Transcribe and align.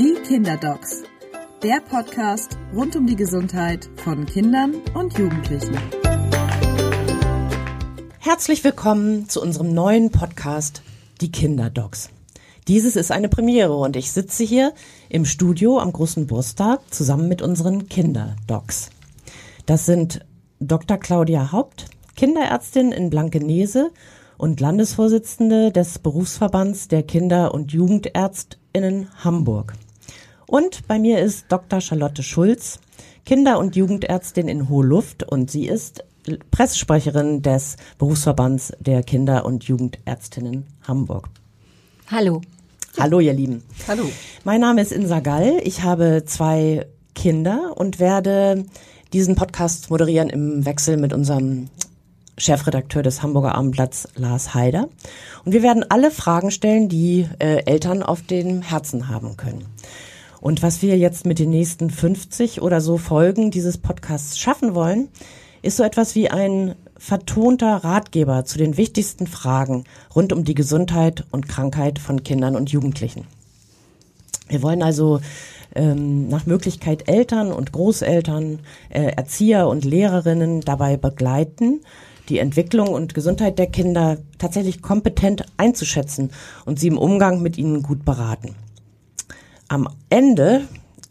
Die 0.00 0.14
Kinderdocs, 0.14 1.02
der 1.62 1.82
Podcast 1.82 2.56
rund 2.74 2.96
um 2.96 3.06
die 3.06 3.16
Gesundheit 3.16 3.90
von 3.96 4.24
Kindern 4.24 4.76
und 4.94 5.18
Jugendlichen. 5.18 5.76
Herzlich 8.18 8.64
willkommen 8.64 9.28
zu 9.28 9.42
unserem 9.42 9.74
neuen 9.74 10.10
Podcast 10.10 10.80
Die 11.20 11.30
Kinderdocs. 11.30 12.08
Dieses 12.66 12.96
ist 12.96 13.12
eine 13.12 13.28
Premiere 13.28 13.76
und 13.76 13.94
ich 13.94 14.10
sitze 14.10 14.42
hier 14.42 14.72
im 15.10 15.26
Studio 15.26 15.78
am 15.78 15.92
Großen 15.92 16.26
Brustag 16.26 16.80
zusammen 16.88 17.28
mit 17.28 17.42
unseren 17.42 17.86
Kinderdocs. 17.90 18.88
Das 19.66 19.84
sind 19.84 20.24
Dr. 20.60 20.96
Claudia 20.96 21.52
Haupt, 21.52 21.90
Kinderärztin 22.16 22.90
in 22.90 23.10
Blankenese 23.10 23.90
und 24.38 24.60
Landesvorsitzende 24.60 25.70
des 25.70 25.98
Berufsverbands 25.98 26.88
der 26.88 27.02
Kinder- 27.02 27.52
und 27.52 27.72
Jugendärztinnen 27.72 29.08
Hamburg. 29.22 29.74
Und 30.50 30.88
bei 30.88 30.98
mir 30.98 31.20
ist 31.20 31.44
Dr. 31.48 31.80
Charlotte 31.80 32.24
Schulz, 32.24 32.80
Kinder- 33.24 33.60
und 33.60 33.76
Jugendärztin 33.76 34.48
in 34.48 34.68
Hohe 34.68 34.84
Luft 34.84 35.22
und 35.22 35.48
sie 35.48 35.68
ist 35.68 36.02
Pressesprecherin 36.50 37.40
des 37.40 37.76
Berufsverbands 37.98 38.72
der 38.80 39.04
Kinder- 39.04 39.44
und 39.44 39.62
Jugendärztinnen 39.62 40.66
Hamburg. 40.88 41.28
Hallo. 42.10 42.40
Hallo, 42.98 43.20
ihr 43.20 43.32
Lieben. 43.32 43.62
Hallo. 43.86 44.10
Mein 44.42 44.60
Name 44.60 44.82
ist 44.82 44.90
Insa 44.90 45.20
Gall. 45.20 45.60
Ich 45.62 45.84
habe 45.84 46.24
zwei 46.26 46.84
Kinder 47.14 47.74
und 47.76 48.00
werde 48.00 48.64
diesen 49.12 49.36
Podcast 49.36 49.88
moderieren 49.88 50.30
im 50.30 50.66
Wechsel 50.66 50.96
mit 50.96 51.12
unserem 51.12 51.68
Chefredakteur 52.38 53.04
des 53.04 53.22
Hamburger 53.22 53.54
Abendblatts 53.54 54.08
Lars 54.16 54.52
Haider. 54.52 54.88
Und 55.44 55.52
wir 55.52 55.62
werden 55.62 55.88
alle 55.88 56.10
Fragen 56.10 56.50
stellen, 56.50 56.88
die 56.88 57.28
äh, 57.38 57.64
Eltern 57.66 58.02
auf 58.02 58.22
dem 58.22 58.62
Herzen 58.62 59.06
haben 59.06 59.36
können. 59.36 59.66
Und 60.40 60.62
was 60.62 60.80
wir 60.80 60.96
jetzt 60.96 61.26
mit 61.26 61.38
den 61.38 61.50
nächsten 61.50 61.90
50 61.90 62.62
oder 62.62 62.80
so 62.80 62.96
Folgen 62.96 63.50
dieses 63.50 63.78
Podcasts 63.78 64.38
schaffen 64.38 64.74
wollen, 64.74 65.08
ist 65.62 65.76
so 65.76 65.82
etwas 65.82 66.14
wie 66.14 66.30
ein 66.30 66.74
vertonter 66.96 67.76
Ratgeber 67.76 68.44
zu 68.44 68.58
den 68.58 68.76
wichtigsten 68.76 69.26
Fragen 69.26 69.84
rund 70.14 70.32
um 70.32 70.44
die 70.44 70.54
Gesundheit 70.54 71.24
und 71.30 71.48
Krankheit 71.48 71.98
von 71.98 72.22
Kindern 72.24 72.56
und 72.56 72.70
Jugendlichen. 72.70 73.26
Wir 74.48 74.62
wollen 74.62 74.82
also 74.82 75.20
ähm, 75.74 76.28
nach 76.28 76.46
Möglichkeit 76.46 77.08
Eltern 77.08 77.52
und 77.52 77.72
Großeltern, 77.72 78.60
äh, 78.88 79.12
Erzieher 79.16 79.68
und 79.68 79.84
Lehrerinnen 79.84 80.62
dabei 80.62 80.96
begleiten, 80.96 81.80
die 82.28 82.38
Entwicklung 82.38 82.88
und 82.88 83.14
Gesundheit 83.14 83.58
der 83.58 83.66
Kinder 83.66 84.18
tatsächlich 84.38 84.82
kompetent 84.82 85.44
einzuschätzen 85.56 86.30
und 86.64 86.78
sie 86.78 86.88
im 86.88 86.98
Umgang 86.98 87.42
mit 87.42 87.58
ihnen 87.58 87.82
gut 87.82 88.04
beraten. 88.04 88.54
Am 89.70 89.88
Ende 90.08 90.62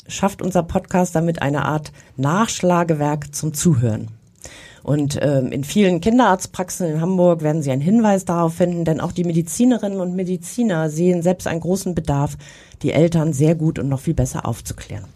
schafft 0.09 0.41
unser 0.41 0.63
Podcast 0.63 1.15
damit 1.15 1.41
eine 1.41 1.63
Art 1.63 1.93
Nachschlagewerk 2.17 3.33
zum 3.33 3.53
Zuhören. 3.53 4.09
Und 4.83 5.17
ähm, 5.21 5.53
in 5.53 5.63
vielen 5.63 6.01
Kinderarztpraxen 6.01 6.89
in 6.89 6.99
Hamburg 6.99 7.41
werden 7.41 7.61
Sie 7.61 7.71
einen 7.71 7.81
Hinweis 7.81 8.25
darauf 8.25 8.55
finden, 8.55 8.83
denn 8.83 8.99
auch 8.99 9.13
die 9.13 9.23
Medizinerinnen 9.23 10.01
und 10.01 10.13
Mediziner 10.13 10.89
sehen 10.89 11.21
selbst 11.21 11.47
einen 11.47 11.61
großen 11.61 11.95
Bedarf, 11.95 12.35
die 12.81 12.91
Eltern 12.91 13.31
sehr 13.31 13.55
gut 13.55 13.79
und 13.79 13.87
noch 13.87 14.01
viel 14.01 14.13
besser 14.13 14.45
aufzuklären. 14.45 15.07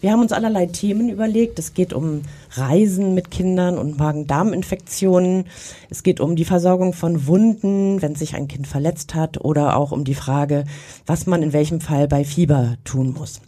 Wir 0.00 0.12
haben 0.12 0.20
uns 0.20 0.30
allerlei 0.30 0.66
Themen 0.66 1.08
überlegt. 1.08 1.58
Es 1.58 1.74
geht 1.74 1.92
um 1.92 2.22
Reisen 2.52 3.14
mit 3.14 3.32
Kindern 3.32 3.78
und 3.78 3.98
Magen-Darm-Infektionen. 3.98 5.46
Es 5.90 6.04
geht 6.04 6.20
um 6.20 6.36
die 6.36 6.44
Versorgung 6.44 6.92
von 6.92 7.26
Wunden, 7.26 8.00
wenn 8.00 8.14
sich 8.14 8.36
ein 8.36 8.46
Kind 8.46 8.68
verletzt 8.68 9.16
hat 9.16 9.40
oder 9.40 9.76
auch 9.76 9.90
um 9.90 10.04
die 10.04 10.14
Frage, 10.14 10.64
was 11.06 11.26
man 11.26 11.42
in 11.42 11.52
welchem 11.52 11.80
Fall 11.80 12.06
bei 12.06 12.24
Fieber 12.24 12.76
tun 12.84 13.12
muss. 13.12 13.40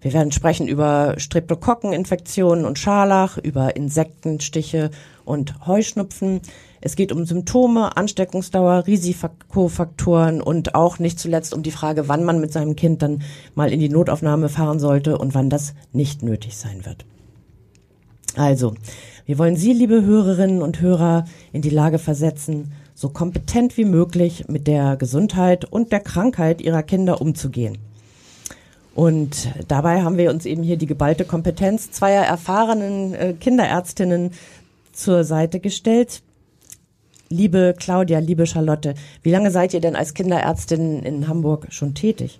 Wir 0.00 0.12
werden 0.12 0.32
sprechen 0.32 0.66
über 0.66 1.14
Streptokokkeninfektionen 1.18 2.64
und 2.64 2.80
Scharlach, 2.80 3.38
über 3.38 3.76
Insektenstiche 3.76 4.90
und 5.24 5.66
Heuschnupfen. 5.68 6.40
Es 6.84 6.96
geht 6.96 7.12
um 7.12 7.24
Symptome, 7.24 7.96
Ansteckungsdauer, 7.96 8.88
Risikofaktoren 8.88 10.42
und 10.42 10.74
auch 10.74 10.98
nicht 10.98 11.20
zuletzt 11.20 11.54
um 11.54 11.62
die 11.62 11.70
Frage, 11.70 12.08
wann 12.08 12.24
man 12.24 12.40
mit 12.40 12.52
seinem 12.52 12.74
Kind 12.74 13.02
dann 13.02 13.22
mal 13.54 13.72
in 13.72 13.78
die 13.78 13.88
Notaufnahme 13.88 14.48
fahren 14.48 14.80
sollte 14.80 15.16
und 15.16 15.32
wann 15.32 15.48
das 15.48 15.74
nicht 15.92 16.24
nötig 16.24 16.56
sein 16.56 16.84
wird. 16.84 17.06
Also, 18.34 18.74
wir 19.26 19.38
wollen 19.38 19.54
Sie, 19.54 19.72
liebe 19.72 20.02
Hörerinnen 20.02 20.60
und 20.60 20.80
Hörer, 20.80 21.24
in 21.52 21.62
die 21.62 21.70
Lage 21.70 22.00
versetzen, 22.00 22.72
so 22.94 23.10
kompetent 23.10 23.76
wie 23.76 23.84
möglich 23.84 24.46
mit 24.48 24.66
der 24.66 24.96
Gesundheit 24.96 25.64
und 25.64 25.92
der 25.92 26.00
Krankheit 26.00 26.60
Ihrer 26.60 26.82
Kinder 26.82 27.20
umzugehen. 27.20 27.78
Und 28.96 29.48
dabei 29.68 30.02
haben 30.02 30.18
wir 30.18 30.30
uns 30.30 30.46
eben 30.46 30.64
hier 30.64 30.76
die 30.76 30.86
geballte 30.86 31.24
Kompetenz 31.24 31.92
zweier 31.92 32.24
erfahrenen 32.24 33.14
äh, 33.14 33.34
Kinderärztinnen 33.38 34.32
zur 34.92 35.22
Seite 35.22 35.60
gestellt. 35.60 36.22
Liebe 37.32 37.74
Claudia, 37.78 38.18
liebe 38.18 38.46
Charlotte, 38.46 38.94
wie 39.22 39.30
lange 39.30 39.50
seid 39.50 39.72
ihr 39.72 39.80
denn 39.80 39.96
als 39.96 40.12
Kinderärztin 40.12 41.02
in 41.02 41.28
Hamburg 41.28 41.66
schon 41.70 41.94
tätig? 41.94 42.38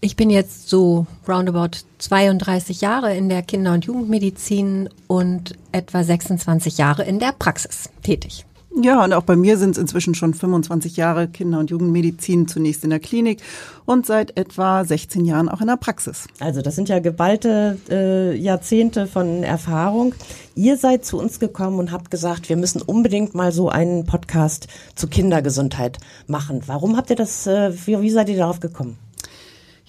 Ich 0.00 0.14
bin 0.14 0.30
jetzt 0.30 0.68
so 0.68 1.06
roundabout 1.28 1.78
32 1.98 2.80
Jahre 2.80 3.14
in 3.16 3.28
der 3.28 3.42
Kinder- 3.42 3.74
und 3.74 3.84
Jugendmedizin 3.84 4.88
und 5.08 5.58
etwa 5.72 6.04
26 6.04 6.78
Jahre 6.78 7.02
in 7.02 7.18
der 7.18 7.32
Praxis 7.36 7.90
tätig. 8.04 8.46
Ja, 8.76 9.02
und 9.02 9.12
auch 9.12 9.24
bei 9.24 9.34
mir 9.34 9.58
sind 9.58 9.72
es 9.72 9.78
inzwischen 9.78 10.14
schon 10.14 10.32
25 10.32 10.96
Jahre 10.96 11.26
Kinder- 11.26 11.58
und 11.58 11.70
Jugendmedizin, 11.70 12.46
zunächst 12.46 12.84
in 12.84 12.90
der 12.90 13.00
Klinik 13.00 13.42
und 13.84 14.06
seit 14.06 14.36
etwa 14.36 14.84
16 14.84 15.24
Jahren 15.24 15.48
auch 15.48 15.60
in 15.60 15.66
der 15.66 15.76
Praxis. 15.76 16.28
Also 16.38 16.62
das 16.62 16.76
sind 16.76 16.88
ja 16.88 17.00
geballte 17.00 17.78
äh, 17.90 18.36
Jahrzehnte 18.36 19.08
von 19.08 19.42
Erfahrung. 19.42 20.14
Ihr 20.54 20.76
seid 20.76 21.04
zu 21.04 21.18
uns 21.18 21.40
gekommen 21.40 21.80
und 21.80 21.90
habt 21.90 22.12
gesagt, 22.12 22.48
wir 22.48 22.56
müssen 22.56 22.80
unbedingt 22.80 23.34
mal 23.34 23.50
so 23.50 23.68
einen 23.68 24.06
Podcast 24.06 24.68
zu 24.94 25.08
Kindergesundheit 25.08 25.98
machen. 26.28 26.62
Warum 26.66 26.96
habt 26.96 27.10
ihr 27.10 27.16
das, 27.16 27.48
äh, 27.48 27.72
wie, 27.86 28.00
wie 28.00 28.10
seid 28.10 28.28
ihr 28.28 28.36
darauf 28.36 28.60
gekommen? 28.60 28.96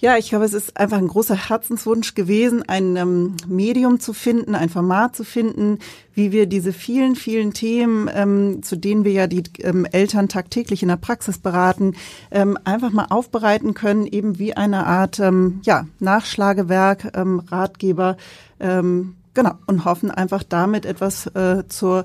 Ja, 0.02 0.16
ich 0.16 0.30
glaube, 0.30 0.44
es 0.44 0.52
ist 0.52 0.76
einfach 0.76 0.98
ein 0.98 1.06
großer 1.06 1.48
Herzenswunsch 1.48 2.14
gewesen, 2.14 2.64
ein 2.68 2.96
ähm, 2.96 3.36
Medium 3.46 4.00
zu 4.00 4.12
finden, 4.12 4.56
ein 4.56 4.68
Format 4.68 5.14
zu 5.14 5.22
finden, 5.22 5.78
wie 6.12 6.32
wir 6.32 6.46
diese 6.46 6.72
vielen, 6.72 7.14
vielen 7.14 7.52
Themen, 7.52 8.10
ähm, 8.12 8.64
zu 8.64 8.74
denen 8.74 9.04
wir 9.04 9.12
ja 9.12 9.28
die 9.28 9.44
ähm, 9.60 9.84
Eltern 9.84 10.28
tagtäglich 10.28 10.82
in 10.82 10.88
der 10.88 10.96
Praxis 10.96 11.38
beraten, 11.38 11.94
ähm, 12.32 12.58
einfach 12.64 12.90
mal 12.90 13.06
aufbereiten 13.10 13.74
können, 13.74 14.04
eben 14.08 14.40
wie 14.40 14.56
eine 14.56 14.86
Art 14.86 15.20
ähm, 15.20 15.60
ja, 15.62 15.86
Nachschlagewerk, 16.00 17.16
ähm, 17.16 17.38
Ratgeber, 17.38 18.16
genau, 18.58 19.52
und 19.66 19.84
hoffen 19.84 20.12
einfach 20.12 20.44
damit 20.44 20.86
etwas 20.86 21.26
äh, 21.26 21.64
zur 21.68 22.04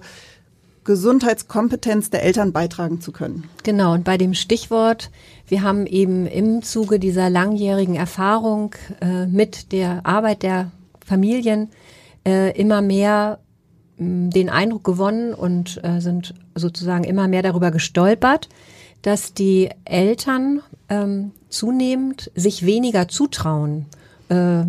Gesundheitskompetenz 0.88 2.10
der 2.10 2.24
Eltern 2.24 2.54
beitragen 2.54 3.02
zu 3.02 3.12
können. 3.12 3.44
Genau, 3.64 3.94
und 3.94 4.06
bei 4.06 4.18
dem 4.18 4.34
Stichwort, 4.34 5.12
wir 5.48 5.64
haben 5.64 5.86
eben 5.88 6.28
im 6.28 6.62
Zuge 6.62 7.00
dieser 7.00 7.30
langjährigen 7.30 7.96
Erfahrung 7.96 8.76
äh, 9.02 9.26
mit 9.26 9.72
der 9.72 10.06
Arbeit 10.06 10.44
der 10.44 10.72
Familien 11.06 11.70
äh, 12.26 12.52
immer 12.60 12.82
mehr 12.82 13.40
mh, 13.98 14.32
den 14.32 14.50
Eindruck 14.50 14.84
gewonnen 14.84 15.34
und 15.34 15.82
äh, 15.84 16.02
sind 16.02 16.34
sozusagen 16.54 17.06
immer 17.06 17.28
mehr 17.30 17.44
darüber 17.44 17.72
gestolpert, 17.72 18.50
dass 19.02 19.34
die 19.34 19.70
Eltern 19.86 20.62
ähm, 20.90 21.32
zunehmend 21.50 22.30
sich 22.36 22.66
weniger 22.66 23.08
zutrauen, 23.08 23.86
äh, 24.28 24.64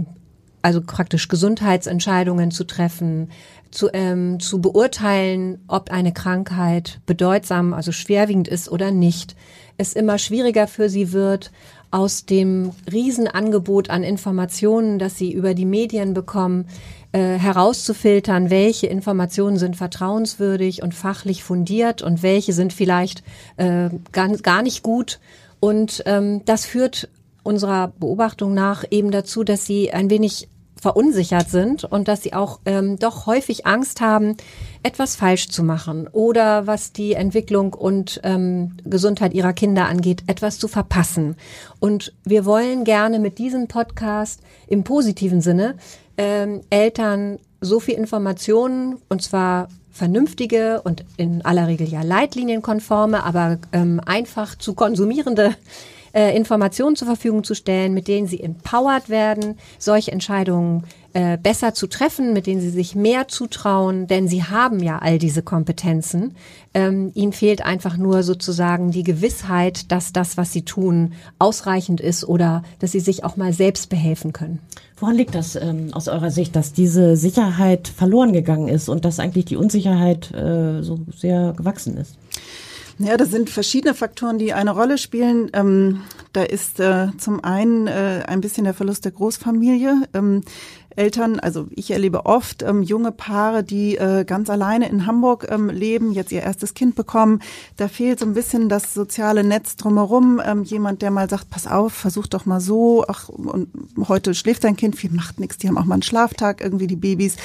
also 0.62 0.80
praktisch 0.80 1.28
Gesundheitsentscheidungen 1.28 2.50
zu 2.52 2.64
treffen, 2.64 3.30
zu, 3.70 3.88
ähm, 3.92 4.40
zu 4.40 4.60
beurteilen, 4.60 5.62
ob 5.68 5.90
eine 5.90 6.12
Krankheit 6.12 7.00
bedeutsam, 7.06 7.74
also 7.74 7.92
schwerwiegend 7.92 8.48
ist 8.48 8.70
oder 8.70 8.90
nicht. 8.90 9.36
Es 9.76 9.92
immer 9.92 10.18
schwieriger 10.18 10.66
für 10.66 10.88
sie 10.88 11.12
wird, 11.12 11.50
aus 11.90 12.26
dem 12.26 12.72
Riesenangebot 12.92 13.88
an 13.88 14.02
Informationen, 14.02 14.98
das 14.98 15.16
sie 15.16 15.32
über 15.32 15.54
die 15.54 15.64
Medien 15.64 16.12
bekommen, 16.12 16.66
äh, 17.12 17.38
herauszufiltern, 17.38 18.50
welche 18.50 18.86
Informationen 18.88 19.56
sind 19.56 19.76
vertrauenswürdig 19.76 20.82
und 20.82 20.94
fachlich 20.94 21.42
fundiert 21.42 22.02
und 22.02 22.22
welche 22.22 22.52
sind 22.52 22.74
vielleicht 22.74 23.22
äh, 23.56 23.88
gar, 24.12 24.28
gar 24.28 24.62
nicht 24.62 24.82
gut. 24.82 25.18
Und 25.60 26.02
ähm, 26.06 26.42
das 26.44 26.66
führt 26.66 27.08
unserer 27.42 27.88
Beobachtung 27.98 28.52
nach 28.52 28.84
eben 28.90 29.10
dazu, 29.10 29.42
dass 29.42 29.64
sie 29.64 29.90
ein 29.90 30.10
wenig 30.10 30.48
verunsichert 30.80 31.50
sind 31.50 31.84
und 31.84 32.08
dass 32.08 32.22
sie 32.22 32.34
auch 32.34 32.60
ähm, 32.64 32.98
doch 32.98 33.26
häufig 33.26 33.66
Angst 33.66 34.00
haben, 34.00 34.36
etwas 34.82 35.16
falsch 35.16 35.48
zu 35.48 35.62
machen 35.62 36.08
oder 36.08 36.66
was 36.66 36.92
die 36.92 37.14
Entwicklung 37.14 37.74
und 37.74 38.20
ähm, 38.22 38.76
Gesundheit 38.84 39.34
ihrer 39.34 39.52
Kinder 39.52 39.86
angeht, 39.86 40.22
etwas 40.26 40.58
zu 40.58 40.68
verpassen. 40.68 41.36
Und 41.80 42.14
wir 42.24 42.44
wollen 42.44 42.84
gerne 42.84 43.18
mit 43.18 43.38
diesem 43.38 43.68
Podcast 43.68 44.40
im 44.68 44.84
positiven 44.84 45.40
Sinne 45.40 45.74
ähm, 46.16 46.62
Eltern 46.70 47.38
so 47.60 47.80
viel 47.80 47.94
Informationen 47.94 48.98
und 49.08 49.22
zwar 49.22 49.68
vernünftige 49.90 50.80
und 50.82 51.04
in 51.16 51.44
aller 51.44 51.66
Regel 51.66 51.88
ja 51.88 52.02
leitlinienkonforme, 52.02 53.24
aber 53.24 53.58
ähm, 53.72 54.00
einfach 54.06 54.56
zu 54.56 54.74
konsumierende 54.74 55.54
äh, 56.12 56.36
Informationen 56.36 56.96
zur 56.96 57.06
Verfügung 57.06 57.44
zu 57.44 57.54
stellen, 57.54 57.94
mit 57.94 58.08
denen 58.08 58.26
sie 58.26 58.40
empowered 58.40 59.08
werden, 59.08 59.58
solche 59.78 60.12
Entscheidungen 60.12 60.84
äh, 61.14 61.38
besser 61.38 61.74
zu 61.74 61.86
treffen, 61.86 62.32
mit 62.32 62.46
denen 62.46 62.60
sie 62.60 62.70
sich 62.70 62.94
mehr 62.94 63.28
zutrauen, 63.28 64.06
denn 64.06 64.28
sie 64.28 64.44
haben 64.44 64.82
ja 64.82 64.98
all 64.98 65.18
diese 65.18 65.42
Kompetenzen. 65.42 66.36
Ähm, 66.74 67.12
ihnen 67.14 67.32
fehlt 67.32 67.64
einfach 67.64 67.96
nur 67.96 68.22
sozusagen 68.22 68.90
die 68.90 69.04
Gewissheit, 69.04 69.90
dass 69.90 70.12
das, 70.12 70.36
was 70.36 70.52
sie 70.52 70.62
tun, 70.62 71.14
ausreichend 71.38 72.00
ist 72.00 72.24
oder 72.24 72.62
dass 72.78 72.92
sie 72.92 73.00
sich 73.00 73.24
auch 73.24 73.36
mal 73.36 73.52
selbst 73.52 73.88
behelfen 73.88 74.32
können. 74.32 74.60
Woran 75.00 75.16
liegt 75.16 75.34
das 75.34 75.56
ähm, 75.56 75.90
aus 75.92 76.08
eurer 76.08 76.30
Sicht, 76.30 76.54
dass 76.54 76.72
diese 76.72 77.16
Sicherheit 77.16 77.88
verloren 77.88 78.32
gegangen 78.32 78.68
ist 78.68 78.88
und 78.88 79.04
dass 79.04 79.18
eigentlich 79.18 79.46
die 79.46 79.56
Unsicherheit 79.56 80.32
äh, 80.34 80.82
so 80.82 81.00
sehr 81.16 81.54
gewachsen 81.56 81.96
ist? 81.96 82.16
Ja, 82.98 83.16
das 83.16 83.30
sind 83.30 83.48
verschiedene 83.48 83.94
Faktoren, 83.94 84.38
die 84.38 84.52
eine 84.52 84.72
Rolle 84.72 84.98
spielen. 84.98 85.50
Ähm, 85.52 86.02
da 86.32 86.42
ist 86.42 86.80
äh, 86.80 87.08
zum 87.16 87.44
einen 87.44 87.86
äh, 87.86 88.24
ein 88.26 88.40
bisschen 88.40 88.64
der 88.64 88.74
Verlust 88.74 89.04
der 89.04 89.12
Großfamilie. 89.12 90.08
Ähm, 90.14 90.42
Eltern, 90.98 91.38
also 91.38 91.68
ich 91.70 91.92
erlebe 91.92 92.26
oft 92.26 92.64
ähm, 92.64 92.82
junge 92.82 93.12
Paare, 93.12 93.62
die 93.62 93.96
äh, 93.96 94.24
ganz 94.24 94.50
alleine 94.50 94.88
in 94.88 95.06
Hamburg 95.06 95.46
ähm, 95.48 95.70
leben, 95.70 96.10
jetzt 96.10 96.32
ihr 96.32 96.42
erstes 96.42 96.74
Kind 96.74 96.96
bekommen. 96.96 97.40
Da 97.76 97.86
fehlt 97.86 98.18
so 98.18 98.26
ein 98.26 98.34
bisschen 98.34 98.68
das 98.68 98.94
soziale 98.94 99.44
Netz 99.44 99.76
drumherum. 99.76 100.42
Ähm, 100.44 100.64
jemand, 100.64 101.00
der 101.02 101.12
mal 101.12 101.30
sagt, 101.30 101.50
pass 101.50 101.68
auf, 101.68 101.92
versuch 101.92 102.26
doch 102.26 102.46
mal 102.46 102.60
so. 102.60 103.04
Ach, 103.06 103.28
und 103.28 103.68
heute 104.08 104.34
schläft 104.34 104.64
dein 104.64 104.76
Kind, 104.76 104.96
viel 104.96 105.10
macht 105.10 105.38
nichts. 105.38 105.56
Die 105.58 105.68
haben 105.68 105.78
auch 105.78 105.84
mal 105.84 105.94
einen 105.94 106.02
Schlaftag, 106.02 106.60
irgendwie 106.60 106.88
die 106.88 106.96
Babys. 106.96 107.36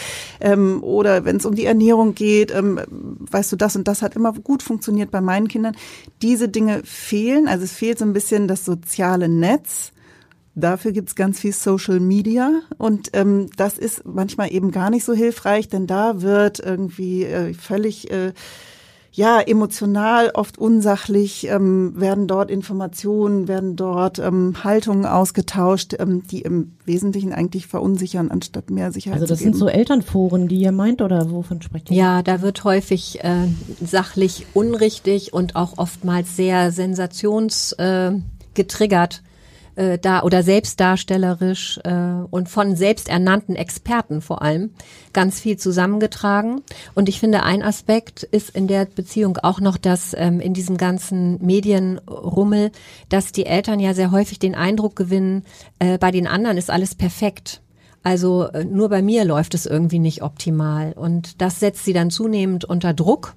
Ähm, 0.42 0.82
oder 0.82 1.24
wenn 1.24 1.38
es 1.38 1.46
um 1.46 1.54
die 1.54 1.66
Ernährung 1.66 2.16
geht, 2.16 2.52
ähm, 2.52 2.80
weißt 2.90 3.52
du, 3.52 3.56
das 3.56 3.76
und 3.76 3.88
das 3.88 4.02
hat 4.02 4.16
immer 4.16 4.34
gut 4.34 4.64
funktioniert 4.64 5.12
bei 5.12 5.22
meinen 5.22 5.43
Kindern. 5.48 5.76
Diese 6.22 6.50
Dinge 6.50 6.82
fehlen. 6.84 7.48
Also 7.48 7.64
es 7.64 7.74
fehlt 7.74 8.00
so 8.00 8.06
ein 8.06 8.14
bisschen 8.14 8.48
das 8.48 8.66
soziale 8.66 9.30
Netz. 9.30 9.92
Dafür 10.56 10.92
gibt's 10.92 11.16
ganz 11.16 11.40
viel 11.40 11.52
Social 11.52 12.00
Media 12.00 12.62
und 12.78 13.10
ähm, 13.14 13.50
das 13.58 13.80
ist 13.80 14.06
manchmal 14.06 14.54
eben 14.54 14.70
gar 14.70 14.92
nicht 14.92 15.04
so 15.04 15.14
hilfreich, 15.14 15.68
denn 15.68 15.88
da 15.88 16.22
wird 16.22 16.60
irgendwie 16.60 17.24
äh, 17.24 17.56
völlig 17.56 18.12
äh, 18.12 18.34
ja 19.14 19.40
emotional, 19.40 20.32
oft 20.34 20.58
unsachlich, 20.58 21.48
ähm, 21.48 21.94
werden 22.00 22.28
dort 22.28 22.50
Informationen, 22.50 23.48
werden 23.48 23.76
dort 23.76 24.20
ähm, 24.20 24.64
Haltungen 24.64 25.06
ausgetauscht, 25.06 25.96
ähm, 26.00 26.24
die 26.28 26.42
im 26.42 26.74
Wesentlichen 26.86 27.32
eigentlich 27.32 27.68
verunsichern, 27.68 28.32
anstatt 28.32 28.72
mehr 28.72 28.92
Sicherheit 28.92 29.22
Also 29.22 29.28
das 29.28 29.40
zu 29.40 29.46
geben. 29.46 29.54
sind 29.54 29.60
so 29.60 29.68
Elternforen, 29.68 30.48
die 30.48 30.58
ihr 30.58 30.72
meint 30.72 31.02
oder 31.02 31.30
wovon 31.30 31.62
sprecht 31.62 31.92
ihr? 31.92 31.98
Ja, 31.98 32.24
da 32.24 32.42
wird 32.42 32.64
häufig 32.64 33.24
äh, 33.24 33.48
sachlich 33.86 34.48
unrichtig 34.54 35.32
und 35.32 35.56
auch 35.56 35.78
oftmals 35.78 36.36
sehr 36.36 36.72
sensations 36.72 37.74
äh, 37.74 38.14
getriggert 38.56 39.22
äh, 39.76 39.98
da 39.98 40.24
oder 40.24 40.44
selbstdarstellerisch 40.44 41.80
äh, 41.84 42.26
und 42.30 42.50
von 42.50 42.76
selbsternannten 42.76 43.56
Experten 43.56 44.22
vor 44.22 44.42
allem 44.42 44.72
ganz 45.14 45.40
viel 45.40 45.58
zusammengetragen. 45.58 46.62
Und 46.96 47.10
ich 47.10 47.20
finde, 47.20 47.44
ein 47.44 47.64
Aspekt 47.64 48.24
ist 48.24 48.50
in 48.52 48.68
der 48.68 48.86
Beziehung 48.86 49.38
auch 49.38 49.60
noch, 49.60 49.78
dass 49.78 50.16
ähm, 50.18 50.40
in 50.40 50.54
diesem 50.54 50.78
ganzen 50.78 51.44
Medienrummel, 51.44 52.72
dass 53.10 53.32
die 53.32 53.46
Eltern 53.46 53.80
ja 53.80 53.94
sehr 53.94 54.12
häufig 54.12 54.40
den 54.40 54.56
Eindruck 54.56 54.96
gewinnen, 54.96 55.44
äh, 55.80 55.98
bei 55.98 56.12
den 56.12 56.28
anderen 56.28 56.58
ist 56.58 56.70
alles 56.70 56.96
perfekt. 56.96 57.62
Also 58.04 58.48
äh, 58.48 58.66
nur 58.66 58.90
bei 58.90 59.02
mir 59.02 59.26
läuft 59.26 59.54
es 59.54 59.66
irgendwie 59.66 60.00
nicht 60.00 60.22
optimal. 60.22 60.94
Und 60.94 61.42
das 61.42 61.60
setzt 61.60 61.86
sie 61.86 61.94
dann 61.94 62.12
zunehmend 62.12 62.66
unter 62.66 62.94
Druck. 62.94 63.36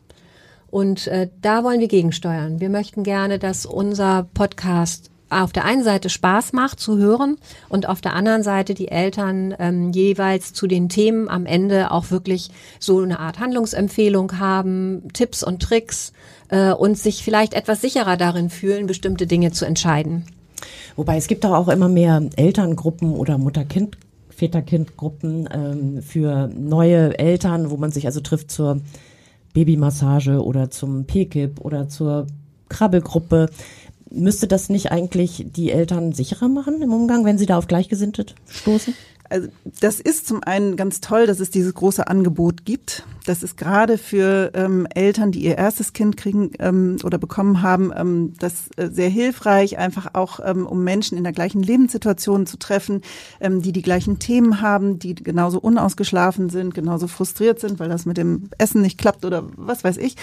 Und 0.69 1.07
äh, 1.07 1.31
da 1.41 1.65
wollen 1.65 1.81
wir 1.81 1.89
gegensteuern. 1.89 2.61
Wir 2.61 2.69
möchten 2.69 3.05
gerne, 3.05 3.39
dass 3.39 3.65
unser 3.65 4.29
Podcast 4.35 5.11
auf 5.29 5.53
der 5.53 5.65
einen 5.65 5.83
Seite 5.83 6.09
Spaß 6.09 6.53
macht 6.53 6.79
zu 6.79 6.99
hören 6.99 7.37
und 7.69 7.89
auf 7.89 8.01
der 8.01 8.15
anderen 8.15 8.43
Seite 8.43 8.75
die 8.75 8.89
Eltern 8.89 9.55
ähm, 9.59 9.91
jeweils 9.93 10.53
zu 10.53 10.67
den 10.67 10.89
Themen 10.89 11.29
am 11.29 11.47
Ende 11.47 11.91
auch 11.91 12.11
wirklich 12.11 12.51
so 12.79 13.01
eine 13.01 13.19
Art 13.19 13.41
Handlungsempfehlung 13.41 14.39
haben, 14.39 15.09
Tipps 15.13 15.43
und 15.43 15.63
Tricks 15.63 16.13
äh, 16.49 16.73
und 16.73 16.97
sich 16.97 17.25
vielleicht 17.25 17.55
etwas 17.55 17.81
sicherer 17.81 18.17
darin 18.17 18.51
fühlen, 18.51 18.87
bestimmte 18.87 19.27
Dinge 19.27 19.51
zu 19.51 19.65
entscheiden. 19.65 20.25
Wobei 20.95 21.17
es 21.17 21.27
gibt 21.27 21.45
doch 21.45 21.53
auch 21.53 21.69
immer 21.69 21.89
mehr 21.89 22.23
Elterngruppen 22.37 23.15
oder 23.15 23.37
Mutter-Kind, 23.37 23.99
Väter-Kind-Gruppen 24.31 25.49
ähm, 25.53 26.03
für 26.03 26.49
neue 26.49 27.19
Eltern, 27.19 27.71
wo 27.71 27.77
man 27.77 27.91
sich 27.91 28.07
also 28.07 28.21
trifft 28.21 28.51
zur 28.51 28.81
Babymassage 29.55 30.45
oder 30.45 30.71
zum 30.71 31.05
PKIP 31.05 31.61
oder 31.61 31.89
zur 31.89 32.27
Krabbelgruppe. 32.69 33.49
Müsste 34.11 34.47
das 34.47 34.69
nicht 34.69 34.93
eigentlich 34.93 35.47
die 35.49 35.71
Eltern 35.71 36.13
sicherer 36.13 36.49
machen 36.49 36.81
im 36.83 36.93
Umgang, 36.93 37.25
wenn 37.25 37.39
sie 37.39 37.47
da 37.47 37.59
auf 37.59 37.67
Gleichgesinnte 37.67 38.27
stoßen? 38.49 38.95
Also 39.29 39.49
das 39.81 40.01
ist 40.01 40.27
zum 40.27 40.43
einen 40.45 40.77
ganz 40.77 41.01
toll, 41.01 41.27
dass 41.27 41.41
es 41.41 41.51
dieses 41.51 41.75
große 41.75 42.07
Angebot 42.07 42.65
gibt. 42.65 43.05
Das 43.27 43.43
ist 43.43 43.57
gerade 43.57 43.99
für 43.99 44.53
ähm, 44.55 44.87
Eltern, 44.95 45.33
die 45.33 45.41
ihr 45.41 45.59
erstes 45.59 45.93
Kind 45.93 46.17
kriegen 46.17 46.53
ähm, 46.61 46.97
oder 47.03 47.19
bekommen 47.19 47.61
haben, 47.61 47.93
ähm, 47.95 48.35
das 48.39 48.69
äh, 48.77 48.89
sehr 48.89 49.09
hilfreich, 49.09 49.79
einfach 49.79 50.15
auch 50.15 50.39
ähm, 50.45 50.65
um 50.65 50.85
Menschen 50.85 51.19
in 51.19 51.25
der 51.25 51.33
gleichen 51.33 51.61
Lebenssituation 51.61 52.47
zu 52.47 52.57
treffen, 52.57 53.03
ähm, 53.41 53.63
die 53.63 53.73
die 53.73 53.83
gleichen 53.83 54.21
Themen 54.21 54.61
haben, 54.61 55.01
die 55.01 55.17
genauso 55.17 55.59
unausgeschlafen 55.59 56.51
sind, 56.51 56.73
genauso 56.73 57.09
frustriert 57.09 57.59
sind, 57.59 57.81
weil 57.81 57.89
das 57.89 58.07
mit 58.07 58.17
dem 58.17 58.49
Essen 58.59 58.81
nicht 58.81 58.97
klappt 58.97 59.25
oder 59.25 59.43
was 59.57 59.83
weiß 59.83 59.97
ich. 59.97 60.15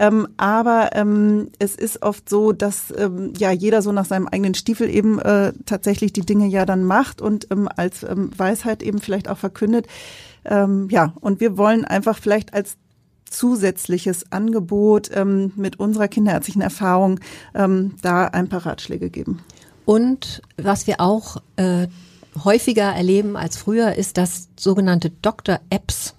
Ähm, 0.00 0.26
aber 0.38 0.90
ähm, 0.94 1.50
es 1.58 1.76
ist 1.76 2.02
oft 2.02 2.26
so, 2.26 2.52
dass 2.52 2.92
ähm, 2.96 3.34
ja 3.36 3.52
jeder 3.52 3.82
so 3.82 3.92
nach 3.92 4.06
seinem 4.06 4.28
eigenen 4.28 4.54
Stiefel 4.54 4.88
eben 4.88 5.18
äh, 5.18 5.52
tatsächlich 5.66 6.14
die 6.14 6.24
Dinge 6.24 6.46
ja 6.46 6.64
dann 6.64 6.84
macht 6.84 7.20
und 7.20 7.48
ähm, 7.50 7.68
als 7.76 8.02
ähm, 8.02 8.30
Weisheit 8.34 8.82
eben 8.82 8.98
vielleicht 8.98 9.28
auch 9.28 9.38
verkündet. 9.38 9.86
Ähm, 10.46 10.88
ja, 10.90 11.12
und 11.20 11.40
wir 11.40 11.58
wollen 11.58 11.84
einfach 11.84 12.18
vielleicht 12.18 12.54
als 12.54 12.76
zusätzliches 13.28 14.30
Angebot 14.32 15.10
ähm, 15.14 15.52
mit 15.56 15.78
unserer 15.78 16.08
kinderärztlichen 16.08 16.62
Erfahrung 16.62 17.20
ähm, 17.54 17.96
da 18.02 18.26
ein 18.26 18.48
paar 18.48 18.64
Ratschläge 18.64 19.10
geben. 19.10 19.40
Und 19.84 20.42
was 20.56 20.86
wir 20.86 21.00
auch 21.00 21.36
äh, 21.56 21.88
häufiger 22.44 22.84
erleben 22.94 23.36
als 23.36 23.56
früher, 23.56 23.94
ist, 23.94 24.16
dass 24.16 24.48
sogenannte 24.58 25.10
Doktor-Apps 25.10 26.14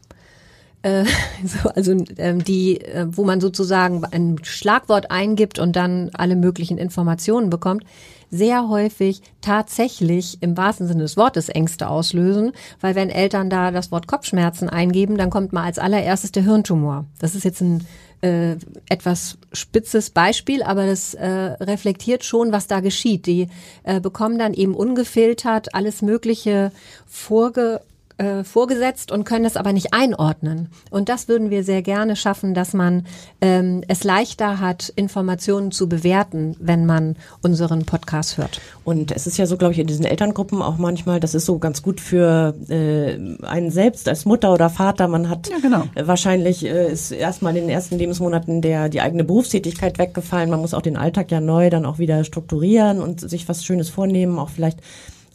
äh, 0.82 1.06
so, 1.44 1.70
also 1.70 1.96
ähm, 2.18 2.44
die, 2.44 2.82
äh, 2.82 3.08
wo 3.10 3.24
man 3.24 3.42
sozusagen 3.42 4.04
ein 4.06 4.38
Schlagwort 4.44 5.12
eingibt 5.12 5.60
und 5.60 5.76
dann 5.76 6.12
alle 6.14 6.36
möglichen 6.36 6.78
Informationen 6.78 7.50
bekommt, 7.50 7.84
sehr 8.30 8.68
häufig 8.70 9.22
tatsächlich 9.42 10.38
im 10.42 10.58
wahrsten 10.58 10.88
Sinne 10.88 11.04
des 11.04 11.18
Wortes 11.18 11.50
Ängste 11.50 11.90
auslösen, 11.90 12.52
weil 12.82 12.96
wenn 12.96 13.10
Eltern 13.10 13.50
da 13.50 13.72
das 13.72 13.92
Wort 13.92 14.08
Kopfschmerzen 14.08 14.70
eingeben, 14.70 15.18
dann 15.18 15.30
kommt 15.30 15.54
mal 15.54 15.64
als 15.64 15.80
allererstes 15.80 16.32
der 16.32 16.44
Hirntumor. 16.44 17.06
Das 17.20 17.36
ist 17.36 17.46
jetzt 17.46 17.62
ein 17.62 17.86
äh, 18.22 18.56
etwas 18.90 19.38
spitzes 19.54 20.10
Beispiel, 20.10 20.64
aber 20.64 20.86
das 20.86 21.14
äh, 21.14 21.28
reflektiert 21.28 22.24
schon, 22.24 22.52
was 22.52 22.68
da 22.68 22.80
geschieht. 22.80 23.28
Die 23.28 23.48
äh, 23.84 24.00
bekommen 24.00 24.40
dann 24.40 24.54
eben 24.54 24.76
ungefiltert 24.76 25.76
alles 25.76 26.02
Mögliche 26.02 26.72
vorge 27.06 27.82
äh, 28.18 28.44
vorgesetzt 28.44 29.12
und 29.12 29.24
können 29.24 29.46
es 29.46 29.58
aber 29.58 29.74
nicht 29.74 29.94
einordnen. 29.94 30.70
Und 30.90 31.10
das 31.10 31.28
würden 31.28 31.50
wir 31.50 31.64
sehr 31.64 31.82
gerne 31.82 32.16
schaffen, 32.16 32.54
dass 32.54 32.74
man 32.74 33.06
ähm, 33.42 33.84
es 33.88 34.04
leichter 34.04 34.60
hat, 34.60 34.92
Informationen 34.96 35.72
zu 35.72 35.88
bewerten, 35.88 36.56
wenn 36.60 36.86
man 36.86 37.16
unseren 37.42 37.86
Podcast 37.86 38.38
hört. 38.38 38.62
Und 38.84 39.12
es 39.12 39.28
ist 39.28 39.38
ja 39.38 39.46
so, 39.46 39.58
glaube 39.58 39.74
ich, 39.74 39.80
in 39.80 39.88
diesen 39.88 40.06
Elterngruppen 40.06 40.62
auch 40.62 40.78
manchmal, 40.78 41.20
das 41.20 41.36
ist 41.36 41.46
so 41.46 41.60
ganz 41.60 41.82
gut 41.82 42.02
für 42.02 42.56
äh, 42.70 43.18
einen 43.46 43.72
selbst 43.72 44.08
als 44.08 44.26
Mutter 44.26 44.54
oder 44.54 44.70
Vater. 44.70 45.08
Man 45.08 45.30
hat 45.30 45.50
Ja, 45.50 45.60
genau. 45.62 45.84
äh, 45.96 46.08
wahrscheinlich 46.08 46.66
äh, 46.66 46.92
ist 46.92 47.12
erstmal 47.12 47.56
in 47.56 47.64
den 47.64 47.70
ersten 47.70 47.98
Lebensmonaten 47.98 48.62
der 48.62 48.90
die 48.90 49.02
eigene 49.02 49.24
Berufstätigkeit 49.24 50.00
weggefallen. 50.00 50.50
Man 50.50 50.62
muss 50.62 50.74
auch 50.74 50.82
den 50.82 50.98
Alltag 50.98 51.32
ja 51.32 51.42
neu 51.42 51.70
dann 51.70 51.86
auch 51.86 52.00
wieder 52.00 52.24
strukturieren 52.24 53.02
und 53.02 53.22
sich 53.22 53.48
was 53.48 53.64
Schönes 53.64 53.90
vornehmen, 53.90 54.40
auch 54.40 54.50
vielleicht 54.50 54.80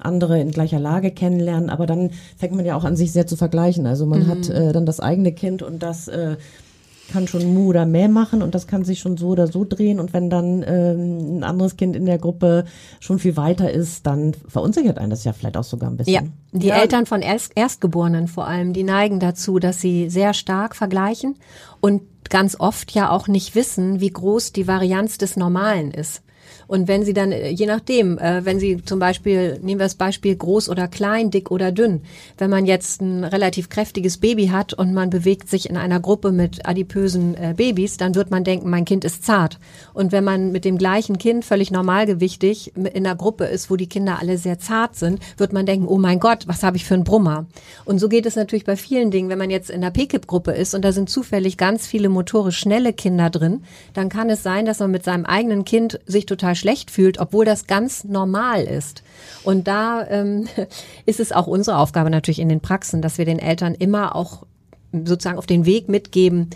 andere 0.05 0.41
in 0.41 0.51
gleicher 0.51 0.79
Lage 0.79 1.11
kennenlernen, 1.11 1.71
aber 1.71 1.87
dann 1.87 2.11
fängt 2.37 2.55
man 2.55 2.65
ja 2.65 2.77
auch 2.77 2.85
an, 2.85 2.97
sich 2.97 3.13
sehr 3.13 3.27
zu 3.27 3.37
vergleichen. 3.37 3.87
Also 3.87 4.07
man 4.07 4.27
hat 4.27 4.49
äh, 4.49 4.73
dann 4.73 4.87
das 4.87 5.01
eigene 5.01 5.33
Kind 5.33 5.63
und 5.63 5.83
das 5.83 6.09
äh, 6.09 6.37
kann 7.13 7.29
schon 7.29 7.53
Mu 7.53 7.69
oder 7.69 7.85
Mäh 7.87 8.09
machen 8.09 8.43
und 8.43 8.55
das 8.55 8.67
kann 8.67 8.85
sich 8.85 9.01
schon 9.01 9.17
so 9.17 9.29
oder 9.29 9.47
so 9.47 9.65
drehen. 9.69 10.01
Und 10.01 10.13
wenn 10.13 10.31
dann 10.31 10.65
ähm, 10.67 11.39
ein 11.39 11.45
anderes 11.45 11.77
Kind 11.77 11.95
in 11.95 12.07
der 12.07 12.19
Gruppe 12.19 12.65
schon 13.01 13.19
viel 13.19 13.37
weiter 13.37 13.71
ist, 13.71 14.07
dann 14.07 14.33
verunsichert 14.49 14.99
einen 14.99 15.11
das 15.11 15.25
ja 15.25 15.33
vielleicht 15.33 15.57
auch 15.57 15.65
sogar 15.65 15.91
ein 15.91 15.97
bisschen. 15.97 16.15
Ja, 16.15 16.23
die 16.53 16.69
Ja. 16.69 16.81
Eltern 16.81 17.07
von 17.07 17.21
Erst 17.23 17.53
Erstgeborenen 17.55 18.29
vor 18.29 18.47
allem, 18.47 18.73
die 18.73 18.83
neigen 18.85 19.21
dazu, 19.21 19.59
dass 19.59 19.81
sie 19.81 20.09
sehr 20.09 20.33
stark 20.35 20.75
vergleichen 20.75 21.37
und 21.81 22.03
ganz 22.31 22.59
oft 22.59 22.93
ja 22.93 23.11
auch 23.11 23.29
nicht 23.29 23.55
wissen, 23.55 24.01
wie 24.01 24.11
groß 24.11 24.53
die 24.53 24.67
Varianz 24.67 25.19
des 25.19 25.37
Normalen 25.37 25.91
ist. 25.91 26.23
Und 26.67 26.89
wenn 26.89 27.05
sie 27.05 27.13
dann, 27.13 27.33
äh, 27.33 27.51
je 27.51 27.67
nachdem, 27.67 28.19
äh, 28.19 28.45
wenn 28.45 28.59
sie 28.59 28.83
zum 28.85 28.99
Beispiel, 28.99 29.59
nehmen 29.63 29.81
wir 29.81 29.87
das 29.87 29.95
Beispiel 29.95 30.35
groß 30.35 30.69
oder 30.69 30.89
klein, 30.89 31.31
dick 31.31 31.51
oder 31.51 31.73
dünn, 31.73 32.03
wenn 32.39 32.51
man 32.51 32.67
jetzt 32.67 33.01
ein 33.01 33.25
relativ 33.25 33.69
kräftiges 33.69 34.19
Baby 34.19 34.49
hat 34.49 34.73
und 34.73 34.95
man 34.95 35.11
bewegt 35.11 35.49
sich 35.49 35.69
in 35.69 35.77
einer 35.77 36.01
Gruppe 36.01 36.33
mit 36.33 36.67
adipösen 36.67 37.35
äh, 37.35 37.55
Babys, 37.57 37.97
dann 37.97 38.15
wird 38.15 38.31
man 38.31 38.45
denken, 38.45 38.71
mein 38.71 38.85
Kind 38.85 39.05
ist 39.05 39.25
zart. 39.25 39.59
Und 39.95 40.13
wenn 40.13 40.25
man 40.25 40.53
mit 40.53 40.65
dem 40.65 40.79
gleichen 40.79 41.19
Kind 41.19 41.45
völlig 41.45 41.71
normalgewichtig 41.71 42.73
in 42.77 42.87
einer 42.87 43.17
Gruppe 43.17 43.45
ist, 43.45 43.71
wo 43.71 43.77
die 43.77 43.89
Kinder 43.89 44.19
alle 44.21 44.39
sehr 44.39 44.59
zart 44.59 44.97
sind, 44.97 45.21
wird 45.37 45.53
man 45.53 45.67
denken, 45.67 45.87
oh 45.87 45.99
mein 45.99 46.21
Gott, 46.21 46.47
was 46.47 46.63
habe 46.63 46.77
ich 46.77 46.85
für 46.85 46.95
einen 46.95 47.05
Brummer? 47.05 47.47
Und 47.85 47.99
so 47.99 48.09
geht 48.09 48.27
es 48.27 48.37
natürlich 48.37 48.65
bei 48.65 48.77
vielen 48.77 49.11
Dingen. 49.11 49.29
Wenn 49.29 49.39
man 49.39 49.51
jetzt 49.51 49.71
in 49.71 49.81
der 49.81 49.91
PKIP-Gruppe 49.91 50.53
ist 50.53 50.75
und 50.75 50.85
da 50.85 50.93
sind 50.93 51.11
zufällig 51.11 51.57
ganz 51.57 51.87
viele 51.87 52.09
motorisch 52.09 52.59
schnelle 52.59 52.93
Kinder 52.93 53.31
drin, 53.31 53.63
dann 53.95 54.09
kann 54.09 54.31
es 54.31 54.43
sein, 54.43 54.67
dass 54.67 54.79
man 54.81 54.91
mit 54.91 55.05
seinem 55.05 55.25
eigenen 55.25 55.65
Kind 55.65 56.01
sich 56.07 56.27
total 56.27 56.42
schlecht 56.55 56.91
fühlt, 56.91 57.19
obwohl 57.19 57.45
das 57.45 57.67
ganz 57.67 58.05
normal 58.05 58.65
ist. 58.65 59.03
Und 59.45 59.69
da 59.69 60.07
ähm, 60.09 60.49
ist 61.07 61.21
es 61.21 61.33
auch 61.33 61.47
unsere 61.47 61.79
Aufgabe 61.79 62.11
natürlich 62.11 62.39
in 62.39 62.49
den 62.49 62.61
Praxen, 62.61 63.03
dass 63.03 63.19
wir 63.19 63.25
den 63.25 63.39
Eltern 63.39 63.75
immer 63.75 64.15
auch 64.15 64.45
sozusagen 64.93 65.39
auf 65.39 65.47
den 65.47 65.65
Weg 65.65 65.89
mitgeben, 65.89 66.51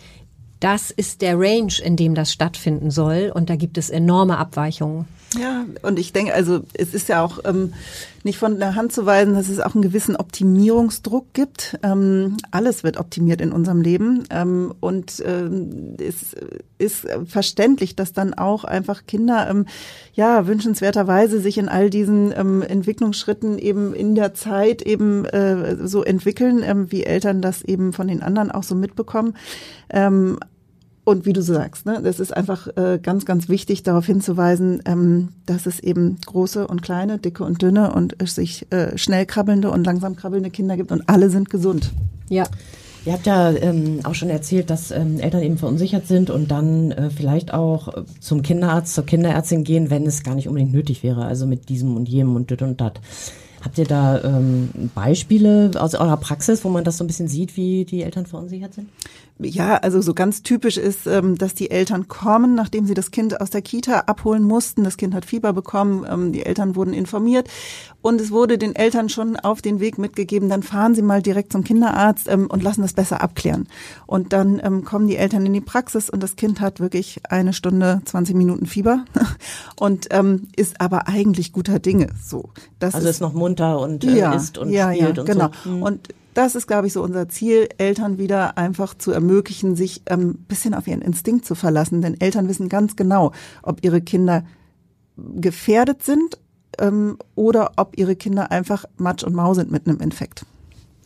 das 0.60 0.90
ist 0.90 1.22
der 1.22 1.38
Range, 1.38 1.72
in 1.82 1.96
dem 1.96 2.14
das 2.14 2.32
stattfinden 2.32 2.90
soll. 2.90 3.30
Und 3.34 3.50
da 3.50 3.56
gibt 3.56 3.78
es 3.78 3.90
enorme 3.90 4.38
Abweichungen. 4.38 5.06
Ja, 5.34 5.66
und 5.82 5.98
ich 5.98 6.12
denke, 6.12 6.32
also 6.32 6.60
es 6.72 6.94
ist 6.94 7.08
ja 7.08 7.22
auch 7.22 7.40
ähm, 7.44 7.74
nicht 8.22 8.38
von 8.38 8.58
der 8.58 8.74
Hand 8.74 8.92
zu 8.92 9.06
weisen, 9.06 9.34
dass 9.34 9.48
es 9.48 9.60
auch 9.60 9.74
einen 9.74 9.82
gewissen 9.82 10.14
Optimierungsdruck 10.16 11.32
gibt. 11.32 11.78
Ähm, 11.82 12.36
alles 12.52 12.84
wird 12.84 12.96
optimiert 12.96 13.40
in 13.40 13.52
unserem 13.52 13.80
Leben. 13.80 14.22
Ähm, 14.30 14.72
und 14.80 15.22
ähm, 15.26 15.96
es 15.98 16.34
ist 16.78 17.06
verständlich, 17.26 17.96
dass 17.96 18.12
dann 18.12 18.34
auch 18.34 18.64
einfach 18.64 19.04
Kinder 19.06 19.48
ähm, 19.50 19.66
ja 20.14 20.46
wünschenswerterweise 20.46 21.40
sich 21.40 21.58
in 21.58 21.68
all 21.68 21.90
diesen 21.90 22.32
ähm, 22.36 22.62
Entwicklungsschritten 22.62 23.58
eben 23.58 23.94
in 23.94 24.14
der 24.14 24.32
Zeit 24.32 24.82
eben 24.82 25.24
äh, 25.24 25.76
so 25.86 26.04
entwickeln, 26.04 26.62
ähm, 26.62 26.92
wie 26.92 27.04
Eltern 27.04 27.42
das 27.42 27.62
eben 27.62 27.92
von 27.92 28.06
den 28.06 28.22
anderen 28.22 28.52
auch 28.52 28.62
so 28.62 28.76
mitbekommen. 28.76 29.36
Ähm, 29.90 30.38
und 31.06 31.24
wie 31.24 31.32
du 31.32 31.40
sagst, 31.40 31.86
ne, 31.86 32.00
das 32.02 32.18
ist 32.18 32.36
einfach 32.36 32.66
äh, 32.76 32.98
ganz, 33.00 33.24
ganz 33.24 33.48
wichtig, 33.48 33.84
darauf 33.84 34.06
hinzuweisen, 34.06 34.82
ähm, 34.86 35.28
dass 35.46 35.66
es 35.66 35.78
eben 35.78 36.16
große 36.26 36.66
und 36.66 36.82
kleine, 36.82 37.18
dicke 37.18 37.44
und 37.44 37.62
dünne 37.62 37.94
und 37.94 38.20
es 38.20 38.34
sich 38.34 38.66
äh, 38.72 38.98
schnell 38.98 39.24
krabbelnde 39.24 39.70
und 39.70 39.86
langsam 39.86 40.16
krabbelnde 40.16 40.50
Kinder 40.50 40.76
gibt 40.76 40.90
und 40.90 41.08
alle 41.08 41.30
sind 41.30 41.48
gesund. 41.48 41.92
Ja. 42.28 42.42
Ihr 43.04 43.12
habt 43.12 43.24
ja 43.24 43.52
ähm, 43.52 44.00
auch 44.02 44.16
schon 44.16 44.30
erzählt, 44.30 44.68
dass 44.68 44.90
ähm, 44.90 45.20
Eltern 45.20 45.44
eben 45.44 45.58
verunsichert 45.58 46.08
sind 46.08 46.28
und 46.28 46.50
dann 46.50 46.90
äh, 46.90 47.08
vielleicht 47.10 47.54
auch 47.54 48.02
zum 48.18 48.42
Kinderarzt, 48.42 48.92
zur 48.92 49.06
Kinderärztin 49.06 49.62
gehen, 49.62 49.90
wenn 49.90 50.06
es 50.06 50.24
gar 50.24 50.34
nicht 50.34 50.48
unbedingt 50.48 50.72
nötig 50.72 51.04
wäre, 51.04 51.24
also 51.24 51.46
mit 51.46 51.68
diesem 51.68 51.96
und 51.96 52.08
jenem 52.08 52.34
und 52.34 52.50
dit 52.50 52.62
und 52.62 52.80
dat. 52.80 53.00
Habt 53.62 53.78
ihr 53.78 53.84
da 53.84 54.22
ähm, 54.22 54.70
Beispiele 54.94 55.70
aus 55.78 55.94
eurer 55.94 56.16
Praxis, 56.16 56.64
wo 56.64 56.68
man 56.68 56.84
das 56.84 56.98
so 56.98 57.04
ein 57.04 57.06
bisschen 57.06 57.28
sieht, 57.28 57.56
wie 57.56 57.84
die 57.84 58.02
Eltern 58.02 58.26
verunsichert 58.26 58.74
sind? 58.74 58.88
Ja, 59.38 59.76
also 59.76 60.00
so 60.00 60.14
ganz 60.14 60.42
typisch 60.42 60.78
ist, 60.78 61.06
ähm, 61.06 61.36
dass 61.36 61.52
die 61.52 61.70
Eltern 61.70 62.08
kommen, 62.08 62.54
nachdem 62.54 62.86
sie 62.86 62.94
das 62.94 63.10
Kind 63.10 63.38
aus 63.38 63.50
der 63.50 63.60
Kita 63.60 64.00
abholen 64.06 64.42
mussten. 64.42 64.82
Das 64.82 64.96
Kind 64.96 65.14
hat 65.14 65.26
Fieber 65.26 65.52
bekommen, 65.52 66.06
ähm, 66.08 66.32
die 66.32 66.46
Eltern 66.46 66.74
wurden 66.74 66.94
informiert 66.94 67.48
und 68.00 68.18
es 68.18 68.30
wurde 68.30 68.56
den 68.56 68.74
Eltern 68.74 69.10
schon 69.10 69.36
auf 69.36 69.60
den 69.60 69.78
Weg 69.78 69.98
mitgegeben, 69.98 70.48
dann 70.48 70.62
fahren 70.62 70.94
sie 70.94 71.02
mal 71.02 71.20
direkt 71.20 71.52
zum 71.52 71.64
Kinderarzt 71.64 72.28
ähm, 72.28 72.46
und 72.46 72.62
lassen 72.62 72.80
das 72.80 72.94
besser 72.94 73.20
abklären. 73.20 73.68
Und 74.06 74.32
dann 74.32 74.84
kommen 74.84 75.06
die 75.06 75.16
Eltern 75.16 75.44
in 75.44 75.52
die 75.52 75.60
Praxis 75.60 76.08
und 76.08 76.22
das 76.22 76.36
Kind 76.36 76.60
hat 76.60 76.80
wirklich 76.80 77.20
eine 77.28 77.52
Stunde, 77.52 78.00
20 78.04 78.34
Minuten 78.36 78.66
Fieber 78.66 79.04
und 79.76 80.08
ist 80.56 80.80
aber 80.80 81.08
eigentlich 81.08 81.52
guter 81.52 81.78
Dinge. 81.78 82.08
So, 82.22 82.50
das 82.78 82.94
also 82.94 83.08
ist, 83.08 83.16
ist 83.16 83.20
noch 83.20 83.32
munter 83.32 83.78
und 83.80 84.04
äh, 84.04 84.16
ja, 84.16 84.32
isst 84.32 84.58
und 84.58 84.70
ja, 84.70 84.92
spielt 84.92 85.16
ja, 85.16 85.22
und 85.22 85.26
genau. 85.26 85.50
so. 85.64 85.70
Mhm. 85.70 85.82
Und 85.82 86.08
das 86.36 86.54
ist, 86.54 86.66
glaube 86.66 86.86
ich, 86.86 86.92
so 86.92 87.02
unser 87.02 87.28
Ziel, 87.28 87.68
Eltern 87.78 88.18
wieder 88.18 88.58
einfach 88.58 88.94
zu 88.94 89.10
ermöglichen, 89.10 89.74
sich 89.74 90.02
ein 90.06 90.20
ähm, 90.20 90.34
bisschen 90.48 90.74
auf 90.74 90.86
ihren 90.86 91.00
Instinkt 91.00 91.46
zu 91.46 91.54
verlassen. 91.54 92.02
Denn 92.02 92.20
Eltern 92.20 92.48
wissen 92.48 92.68
ganz 92.68 92.94
genau, 92.96 93.32
ob 93.62 93.82
ihre 93.82 94.00
Kinder 94.00 94.44
gefährdet 95.16 96.02
sind 96.02 96.38
ähm, 96.78 97.16
oder 97.34 97.72
ob 97.76 97.98
ihre 97.98 98.16
Kinder 98.16 98.50
einfach 98.50 98.84
Matsch 98.98 99.24
und 99.24 99.34
Mau 99.34 99.54
sind 99.54 99.72
mit 99.72 99.86
einem 99.86 100.00
Infekt. 100.00 100.44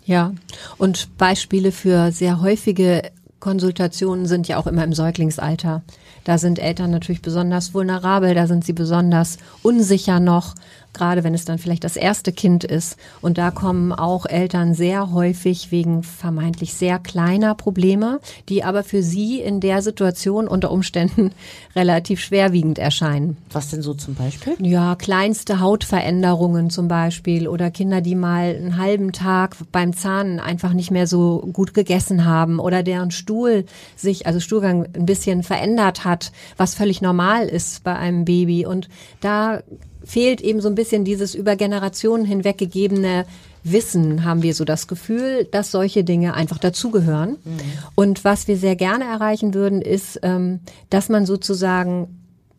Ja, 0.05 0.35
und 0.79 1.17
Beispiele 1.17 1.71
für 1.71 2.11
sehr 2.11 2.41
häufige 2.41 3.03
Konsultationen 3.39 4.27
sind 4.27 4.49
ja 4.49 4.57
auch 4.57 4.67
immer 4.67 4.83
im 4.83 4.93
Säuglingsalter. 4.93 5.83
Da 6.31 6.39
sind 6.39 6.61
Eltern 6.61 6.93
natürlich 6.93 7.23
besonders 7.23 7.75
vulnerabel, 7.75 8.37
da 8.37 8.47
sind 8.47 8.65
sie 8.65 8.73
besonders 8.73 9.39
unsicher 9.65 10.21
noch 10.21 10.55
gerade 10.93 11.25
wenn 11.25 11.35
es 11.35 11.45
dann 11.45 11.59
vielleicht 11.59 11.85
das 11.85 11.97
erste 11.97 12.33
Kind 12.33 12.65
ist. 12.65 12.97
Und 13.21 13.39
da 13.39 13.51
kommen 13.51 13.93
auch 13.93 14.27
Eltern 14.27 14.75
sehr 14.75 15.13
häufig 15.13 15.71
wegen 15.71 16.03
vermeintlich 16.03 16.75
sehr 16.75 16.99
kleiner 16.99 17.55
Probleme, 17.55 18.21
die 18.49 18.65
aber 18.65 18.83
für 18.83 19.03
sie 19.03 19.41
in 19.41 19.61
der 19.61 19.83
Situation 19.83 20.49
unter 20.49 20.71
Umständen 20.71 21.33
relativ 21.77 22.21
schwerwiegend 22.21 22.79
erscheinen. 22.79 23.37
Was 23.53 23.71
denn 23.71 23.83
so 23.83 23.95
zum 23.95 24.15
Beispiel? 24.15 24.55
Ja, 24.61 24.95
kleinste 24.97 25.61
Hautveränderungen 25.61 26.71
zum 26.71 26.89
Beispiel 26.89 27.49
oder 27.49 27.71
Kinder, 27.71 28.01
die 28.01 28.15
mal 28.15 28.57
einen 28.57 28.77
halben 28.77 29.13
Tag 29.13 29.57
beim 29.73 29.95
Zahnen 29.95 30.41
einfach 30.41 30.73
nicht 30.73 30.91
mehr 30.91 31.07
so 31.07 31.49
gut 31.53 31.75
gegessen 31.75 32.25
haben 32.25 32.59
oder 32.59 32.83
deren 32.83 33.11
Stuhl 33.11 33.65
sich, 33.97 34.27
also 34.27 34.41
Stuhlgang 34.41 34.87
ein 34.95 35.07
bisschen 35.07 35.43
verändert 35.43 36.05
hat, 36.05 36.20
was 36.57 36.75
völlig 36.75 37.03
normal 37.03 37.49
ist 37.49 37.85
bei 37.85 37.97
einem 37.97 38.25
Baby. 38.25 38.67
Und 38.67 38.89
da 39.21 39.63
fehlt 40.05 40.41
eben 40.41 40.61
so 40.61 40.69
ein 40.69 40.75
bisschen 40.75 41.05
dieses 41.05 41.35
über 41.35 41.57
Generationen 41.57 42.25
hinweg 42.25 42.59
gegebene 42.59 43.27
Wissen, 43.63 44.25
haben 44.25 44.43
wir 44.43 44.55
so 44.55 44.65
das 44.65 44.89
Gefühl, 44.89 45.45
dass 45.45 45.71
solche 45.71 46.03
Dinge 46.03 46.35
einfach 46.35 46.59
dazugehören. 46.59 47.37
Mhm. 47.45 47.61
Und 47.95 48.25
was 48.25 48.49
wir 48.49 48.57
sehr 48.57 48.77
gerne 48.77 49.05
erreichen 49.05 49.53
würden, 49.53 49.83
ist, 49.83 50.19
ähm, 50.23 50.61
dass 50.89 51.09
man 51.11 51.27
sozusagen 51.27 52.09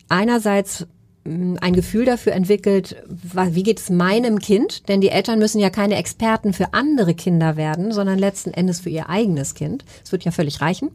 einerseits 0.10 0.86
ein 1.24 1.74
Gefühl 1.74 2.06
dafür 2.06 2.34
entwickelt, 2.34 2.96
wie 3.08 3.64
geht 3.64 3.80
es 3.80 3.92
meinem 3.92 4.40
Kind? 4.40 4.88
Denn 4.90 5.02
die 5.02 5.10
Eltern 5.10 5.38
müssen 5.38 5.60
ja 5.60 5.70
keine 5.70 5.96
Experten 5.96 6.52
für 6.52 6.74
andere 6.74 7.14
Kinder 7.14 7.58
werden, 7.58 7.92
sondern 7.92 8.18
letzten 8.18 8.52
Endes 8.52 8.80
für 8.80 8.90
ihr 8.90 9.08
eigenes 9.08 9.54
Kind. 9.54 9.86
Es 10.04 10.12
wird 10.12 10.24
ja 10.24 10.32
völlig 10.32 10.62
reichen. 10.62 10.90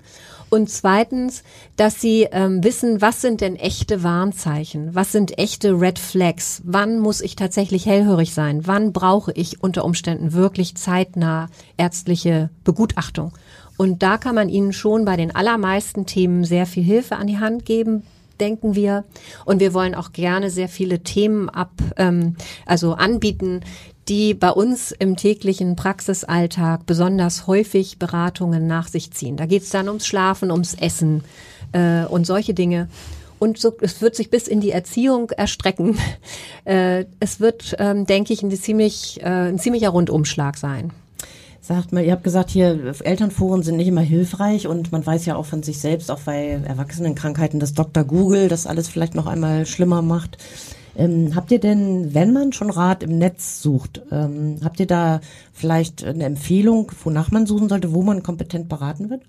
Und 0.48 0.70
zweitens, 0.70 1.42
dass 1.76 2.00
sie 2.00 2.28
ähm, 2.30 2.62
wissen, 2.62 3.00
was 3.00 3.20
sind 3.20 3.40
denn 3.40 3.56
echte 3.56 4.02
Warnzeichen? 4.02 4.94
Was 4.94 5.12
sind 5.12 5.38
echte 5.38 5.80
Red 5.80 5.98
Flags? 5.98 6.62
Wann 6.64 6.98
muss 6.98 7.20
ich 7.20 7.36
tatsächlich 7.36 7.86
hellhörig 7.86 8.32
sein? 8.32 8.66
Wann 8.66 8.92
brauche 8.92 9.32
ich 9.32 9.62
unter 9.62 9.84
Umständen 9.84 10.32
wirklich 10.32 10.76
zeitnah 10.76 11.48
ärztliche 11.76 12.50
Begutachtung? 12.64 13.32
Und 13.76 14.02
da 14.02 14.18
kann 14.18 14.34
man 14.34 14.48
ihnen 14.48 14.72
schon 14.72 15.04
bei 15.04 15.16
den 15.16 15.34
allermeisten 15.34 16.06
Themen 16.06 16.44
sehr 16.44 16.66
viel 16.66 16.82
Hilfe 16.82 17.16
an 17.16 17.26
die 17.26 17.38
Hand 17.38 17.64
geben, 17.64 18.04
denken 18.40 18.74
wir. 18.74 19.04
Und 19.44 19.60
wir 19.60 19.74
wollen 19.74 19.94
auch 19.94 20.12
gerne 20.12 20.50
sehr 20.50 20.68
viele 20.68 21.00
Themen 21.00 21.48
ab, 21.48 21.72
ähm, 21.96 22.36
also 22.64 22.94
anbieten, 22.94 23.60
die 24.08 24.34
bei 24.34 24.50
uns 24.50 24.92
im 24.92 25.16
täglichen 25.16 25.74
Praxisalltag 25.74 26.86
besonders 26.86 27.46
häufig 27.46 27.98
Beratungen 27.98 28.66
nach 28.66 28.88
sich 28.88 29.10
ziehen. 29.10 29.36
Da 29.36 29.46
geht 29.46 29.62
es 29.62 29.70
dann 29.70 29.88
ums 29.88 30.06
Schlafen, 30.06 30.50
ums 30.50 30.74
Essen 30.74 31.24
äh, 31.72 32.04
und 32.04 32.26
solche 32.26 32.54
Dinge. 32.54 32.88
Und 33.38 33.58
so, 33.58 33.76
es 33.80 34.00
wird 34.00 34.14
sich 34.14 34.30
bis 34.30 34.48
in 34.48 34.60
die 34.60 34.70
Erziehung 34.70 35.30
erstrecken. 35.30 35.98
Äh, 36.64 37.04
es 37.20 37.38
wird, 37.38 37.76
ähm, 37.78 38.06
denke 38.06 38.32
ich, 38.32 38.42
ein, 38.42 38.50
ziemlich, 38.50 39.22
äh, 39.22 39.50
ein 39.50 39.60
ziemlicher 39.60 39.90
Rundumschlag 39.90 40.56
sein. 40.56 40.92
Sagt 41.66 41.90
mal, 41.90 42.04
ihr 42.04 42.12
habt 42.12 42.22
gesagt, 42.22 42.50
hier 42.50 42.94
Elternforen 43.02 43.64
sind 43.64 43.76
nicht 43.76 43.88
immer 43.88 44.00
hilfreich 44.00 44.68
und 44.68 44.92
man 44.92 45.04
weiß 45.04 45.26
ja 45.26 45.34
auch 45.34 45.46
von 45.46 45.64
sich 45.64 45.80
selbst, 45.80 46.12
auch 46.12 46.20
bei 46.20 46.60
Erwachsenenkrankheiten, 46.64 47.58
dass 47.58 47.74
Dr. 47.74 48.04
Google 48.04 48.46
das 48.46 48.68
alles 48.68 48.86
vielleicht 48.86 49.16
noch 49.16 49.26
einmal 49.26 49.66
schlimmer 49.66 50.00
macht. 50.00 50.38
Ähm, 50.94 51.32
habt 51.34 51.50
ihr 51.50 51.58
denn, 51.58 52.14
wenn 52.14 52.32
man 52.32 52.52
schon 52.52 52.70
Rat 52.70 53.02
im 53.02 53.18
Netz 53.18 53.62
sucht, 53.62 54.00
ähm, 54.12 54.60
habt 54.62 54.78
ihr 54.78 54.86
da 54.86 55.20
vielleicht 55.52 56.04
eine 56.04 56.22
Empfehlung, 56.22 56.92
wonach 57.02 57.32
man 57.32 57.46
suchen 57.46 57.68
sollte, 57.68 57.92
wo 57.92 58.02
man 58.02 58.22
kompetent 58.22 58.68
beraten 58.68 59.10
wird? 59.10 59.22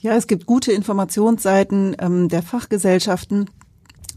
Ja, 0.00 0.14
es 0.14 0.28
gibt 0.28 0.46
gute 0.46 0.70
Informationsseiten 0.70 1.96
ähm, 1.98 2.28
der 2.28 2.44
Fachgesellschaften. 2.44 3.50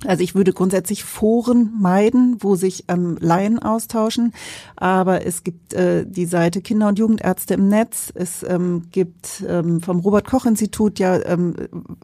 Also 0.05 0.23
ich 0.23 0.35
würde 0.35 0.53
grundsätzlich 0.53 1.03
Foren 1.03 1.73
meiden, 1.79 2.37
wo 2.39 2.55
sich 2.55 2.85
ähm, 2.87 3.17
Laien 3.19 3.59
austauschen. 3.59 4.33
Aber 4.75 5.25
es 5.25 5.43
gibt 5.43 5.73
äh, 5.73 6.05
die 6.05 6.25
Seite 6.25 6.61
Kinder- 6.61 6.87
und 6.87 6.99
Jugendärzte 6.99 7.55
im 7.55 7.67
Netz. 7.67 8.11
Es 8.13 8.43
ähm, 8.43 8.83
gibt 8.91 9.43
ähm, 9.47 9.81
vom 9.81 9.99
Robert-Koch-Institut 9.99 10.99
ja 10.99 11.23
ähm, 11.25 11.55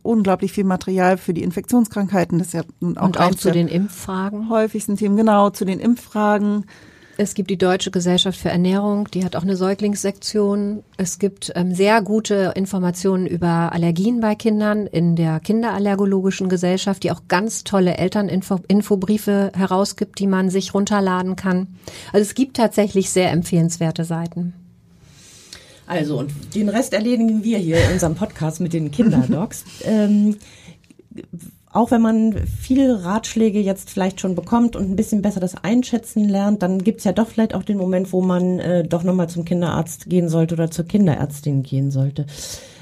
unglaublich 0.01 0.51
viel 0.51 0.63
Material 0.63 1.17
für 1.17 1.33
die 1.33 1.43
Infektionskrankheiten. 1.43 2.39
Das 2.39 2.47
ist 2.47 2.53
ja 2.53 2.63
nun 2.79 2.97
auch, 2.97 3.05
und 3.05 3.19
auch 3.19 3.35
zu 3.35 3.51
den 3.51 3.67
Impffragen. 3.67 4.49
Häufigsten 4.49 4.95
Themen, 4.97 5.17
genau, 5.17 5.49
zu 5.49 5.65
den 5.65 5.79
Impffragen. 5.79 6.65
Es 7.21 7.33
gibt 7.33 7.49
die 7.49 7.57
Deutsche 7.57 7.91
Gesellschaft 7.91 8.39
für 8.39 8.47
Ernährung, 8.47 9.09
die 9.11 9.25
hat 9.25 9.35
auch 9.35 9.41
eine 9.41 9.57
Säuglingssektion. 9.57 10.83
Es 10.95 11.19
gibt 11.19 11.51
ähm, 11.53 11.75
sehr 11.75 12.01
gute 12.01 12.53
Informationen 12.55 13.27
über 13.27 13.73
Allergien 13.73 14.21
bei 14.21 14.35
Kindern 14.35 14.87
in 14.87 15.17
der 15.17 15.41
Kinderallergologischen 15.41 16.47
Gesellschaft, 16.47 17.03
die 17.03 17.11
auch 17.11 17.23
ganz 17.27 17.65
tolle 17.65 17.97
Elterninfobriefe 17.97 19.51
herausgibt, 19.53 20.17
die 20.19 20.27
man 20.27 20.49
sich 20.49 20.73
runterladen 20.73 21.35
kann. 21.35 21.67
Also 22.13 22.21
es 22.21 22.35
gibt 22.35 22.55
tatsächlich 22.55 23.09
sehr 23.09 23.31
empfehlenswerte 23.31 24.05
Seiten. 24.05 24.53
Also, 25.87 26.19
und 26.19 26.31
den 26.55 26.69
Rest 26.69 26.93
erledigen 26.93 27.43
wir 27.43 27.57
hier 27.57 27.83
in 27.83 27.91
unserem 27.91 28.15
Podcast 28.15 28.61
mit 28.61 28.71
den 28.71 28.91
Kinderdocs. 28.91 29.65
ähm, 29.83 30.37
auch 31.71 31.91
wenn 31.91 32.01
man 32.01 32.35
viele 32.47 33.03
Ratschläge 33.03 33.59
jetzt 33.59 33.89
vielleicht 33.89 34.19
schon 34.19 34.35
bekommt 34.35 34.75
und 34.75 34.89
ein 34.89 34.95
bisschen 34.95 35.21
besser 35.21 35.39
das 35.39 35.63
Einschätzen 35.63 36.27
lernt, 36.27 36.63
dann 36.63 36.83
gibt's 36.83 37.03
ja 37.03 37.11
doch 37.11 37.27
vielleicht 37.27 37.53
auch 37.53 37.63
den 37.63 37.77
Moment, 37.77 38.11
wo 38.11 38.21
man 38.21 38.59
äh, 38.59 38.83
doch 38.83 39.03
nochmal 39.03 39.29
zum 39.29 39.45
Kinderarzt 39.45 40.09
gehen 40.09 40.29
sollte 40.29 40.55
oder 40.55 40.71
zur 40.71 40.85
Kinderärztin 40.85 41.61
gehen 41.61 41.91
sollte. 41.91 42.25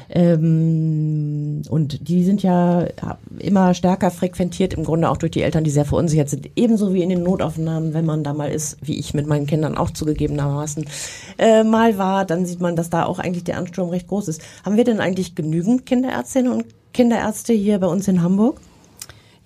Ähm, 0.10 1.64
und 1.70 2.08
die 2.08 2.24
sind 2.24 2.44
ja 2.44 2.86
immer 3.40 3.74
stärker 3.74 4.10
frequentiert, 4.10 4.74
im 4.74 4.86
Grunde 4.86 5.10
auch 5.10 5.18
durch 5.18 5.34
die 5.34 5.42
Eltern, 5.42 5.66
die 5.66 5.70
sehr 5.70 5.84
verunsichert 5.84 6.30
sind. 6.30 6.50
Ebenso 6.56 6.94
wie 6.94 7.04
in 7.04 7.10
den 7.10 7.24
Notaufnahmen, 7.24 7.94
wenn 7.94 8.06
man 8.06 8.24
da 8.24 8.34
mal 8.34 8.50
ist, 8.50 8.78
wie 8.82 8.98
ich 8.98 9.14
mit 9.14 9.28
meinen 9.28 9.48
Kindern 9.48 9.78
auch 9.78 9.92
zugegebenermaßen 9.92 10.86
äh, 11.38 11.64
mal 11.66 11.98
war, 11.98 12.24
dann 12.24 12.46
sieht 12.46 12.62
man, 12.62 12.78
dass 12.78 12.90
da 12.90 13.06
auch 13.06 13.20
eigentlich 13.20 13.44
der 13.44 13.58
Ansturm 13.58 13.90
recht 13.90 14.08
groß 14.08 14.30
ist. 14.30 14.42
Haben 14.64 14.78
wir 14.78 14.86
denn 14.86 15.02
eigentlich 15.02 15.36
genügend 15.36 15.86
Kinderärztinnen 15.86 16.54
und 16.54 16.66
Kinderärzte 16.94 17.52
hier 17.52 17.80
bei 17.80 17.88
uns 17.88 18.08
in 18.08 18.22
Hamburg? 18.22 18.62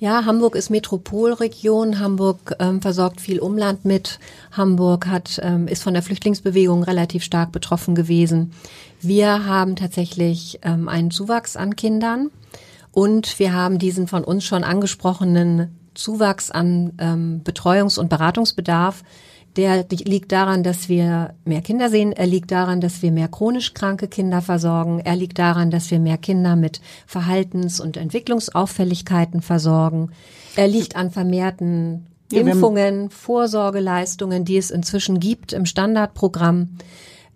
Ja, 0.01 0.25
Hamburg 0.25 0.55
ist 0.55 0.71
Metropolregion. 0.71 1.99
Hamburg 1.99 2.55
ähm, 2.57 2.81
versorgt 2.81 3.21
viel 3.21 3.39
Umland 3.39 3.85
mit. 3.85 4.17
Hamburg 4.51 5.05
hat, 5.05 5.39
ähm, 5.43 5.67
ist 5.67 5.83
von 5.83 5.93
der 5.93 6.01
Flüchtlingsbewegung 6.01 6.81
relativ 6.81 7.23
stark 7.23 7.51
betroffen 7.51 7.93
gewesen. 7.93 8.51
Wir 8.99 9.45
haben 9.45 9.75
tatsächlich 9.75 10.59
ähm, 10.63 10.89
einen 10.89 11.11
Zuwachs 11.11 11.55
an 11.55 11.75
Kindern 11.75 12.31
und 12.91 13.37
wir 13.37 13.53
haben 13.53 13.77
diesen 13.77 14.07
von 14.07 14.23
uns 14.23 14.43
schon 14.43 14.63
angesprochenen 14.63 15.77
Zuwachs 15.93 16.49
an 16.49 16.93
ähm, 16.97 17.41
Betreuungs- 17.43 17.99
und 17.99 18.09
Beratungsbedarf 18.09 19.03
der 19.57 19.85
liegt 19.89 20.31
daran, 20.31 20.63
dass 20.63 20.87
wir 20.87 21.33
mehr 21.45 21.61
Kinder 21.61 21.89
sehen. 21.89 22.13
Er 22.13 22.27
liegt 22.27 22.51
daran, 22.51 22.81
dass 22.81 23.01
wir 23.01 23.11
mehr 23.11 23.27
chronisch 23.27 23.73
kranke 23.73 24.07
Kinder 24.07 24.41
versorgen. 24.41 24.99
Er 24.99 25.15
liegt 25.15 25.39
daran, 25.39 25.71
dass 25.71 25.91
wir 25.91 25.99
mehr 25.99 26.17
Kinder 26.17 26.55
mit 26.55 26.81
Verhaltens- 27.05 27.81
und 27.81 27.97
Entwicklungsauffälligkeiten 27.97 29.41
versorgen. 29.41 30.11
Er 30.55 30.67
liegt 30.67 30.95
an 30.95 31.11
vermehrten 31.11 32.07
Impfungen, 32.31 33.09
Vorsorgeleistungen, 33.09 34.45
die 34.45 34.57
es 34.57 34.71
inzwischen 34.71 35.19
gibt 35.19 35.53
im 35.53 35.65
Standardprogramm. 35.65 36.77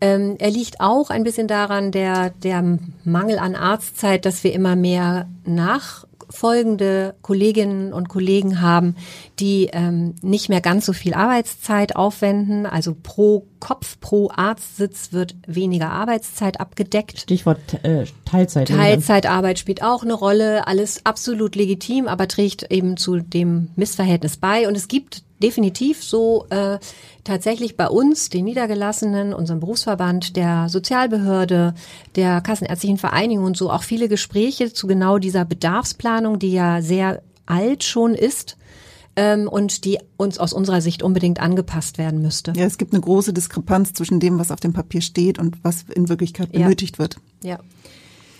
Ähm, 0.01 0.35
er 0.39 0.51
liegt 0.51 0.81
auch 0.81 1.09
ein 1.09 1.23
bisschen 1.23 1.47
daran, 1.47 1.91
der, 1.91 2.29
der 2.29 2.77
Mangel 3.03 3.39
an 3.39 3.55
Arztzeit, 3.55 4.25
dass 4.25 4.43
wir 4.43 4.53
immer 4.53 4.75
mehr 4.75 5.27
nach 5.45 6.04
folgende 6.29 7.15
Kolleginnen 7.21 7.93
und 7.93 8.09
Kollegen 8.09 8.61
haben, 8.61 8.95
die 9.39 9.69
ähm, 9.73 10.15
nicht 10.21 10.49
mehr 10.49 10.61
ganz 10.61 10.85
so 10.85 10.93
viel 10.93 11.13
Arbeitszeit 11.13 11.95
aufwenden. 11.95 12.65
Also 12.65 12.95
pro 13.01 13.45
Kopf, 13.59 13.99
pro 13.99 14.29
Arztsitz 14.29 15.11
wird 15.11 15.35
weniger 15.47 15.89
Arbeitszeit 15.89 16.59
abgedeckt. 16.59 17.19
Stichwort 17.19 17.59
äh, 17.83 18.05
Teilzeit. 18.25 18.69
Teilzeitarbeit 18.69 19.59
spielt 19.59 19.83
auch 19.83 20.03
eine 20.03 20.13
Rolle. 20.13 20.67
Alles 20.67 21.05
absolut 21.05 21.55
legitim, 21.55 22.07
aber 22.07 22.27
trägt 22.27 22.71
eben 22.71 22.95
zu 22.95 23.17
dem 23.17 23.69
Missverhältnis 23.75 24.37
bei. 24.37 24.67
Und 24.67 24.75
es 24.75 24.87
gibt 24.87 25.24
definitiv 25.41 26.03
so 26.03 26.45
äh, 26.49 26.79
tatsächlich 27.23 27.77
bei 27.77 27.87
uns, 27.87 28.29
den 28.29 28.45
Niedergelassenen, 28.45 29.33
unserem 29.33 29.59
Berufsverband, 29.59 30.35
der 30.35 30.69
Sozialbehörde, 30.69 31.73
der 32.15 32.41
Kassenärztlichen 32.41 32.97
Vereinigung 32.97 33.45
und 33.45 33.57
so 33.57 33.71
auch 33.71 33.83
viele 33.83 34.07
Gespräche 34.07 34.71
zu 34.71 34.87
genau 34.87 35.17
dieser 35.17 35.45
Bedarfsplanung, 35.45 36.39
die 36.39 36.53
ja 36.53 36.81
sehr 36.81 37.21
alt 37.45 37.83
schon 37.83 38.13
ist 38.15 38.57
ähm, 39.15 39.47
und 39.47 39.85
die 39.85 39.99
uns 40.17 40.37
aus 40.37 40.53
unserer 40.53 40.81
Sicht 40.81 41.03
unbedingt 41.03 41.39
angepasst 41.39 41.97
werden 41.97 42.21
müsste. 42.21 42.53
Ja, 42.55 42.65
es 42.65 42.77
gibt 42.77 42.93
eine 42.93 43.01
große 43.01 43.33
Diskrepanz 43.33 43.93
zwischen 43.93 44.19
dem, 44.19 44.39
was 44.39 44.51
auf 44.51 44.59
dem 44.59 44.73
Papier 44.73 45.01
steht 45.01 45.39
und 45.39 45.63
was 45.63 45.83
in 45.93 46.09
Wirklichkeit 46.09 46.51
benötigt 46.51 46.95
ja. 46.95 46.99
wird. 46.99 47.17
Ja. 47.43 47.59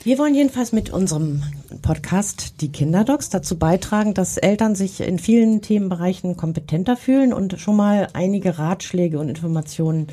Wir 0.06 0.20
wollen 0.20 0.36
jedenfalls 0.36 0.72
mit 0.72 0.92
unserem 0.92 1.42
Podcast 1.82 2.62
Die 2.62 2.72
Kinderdocs 2.72 3.30
dazu 3.30 3.58
beitragen, 3.58 4.14
dass 4.14 4.38
Eltern 4.38 4.76
sich 4.76 5.02
in 5.02 5.18
vielen 5.18 5.64
Themenbereichen 5.64 6.38
kompetenter 6.38 6.96
fühlen 6.96 7.34
und 7.34 7.60
schon 7.60 7.76
mal 7.76 8.10
einige 8.14 8.60
Ratschläge 8.60 9.18
und 9.18 9.30
Informationen 9.30 10.06